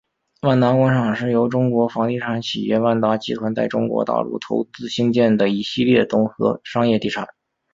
[0.41, 7.27] 万达广场是由中国房地产企业万达集团在中国大陆投资兴建的一系列综合商业地产。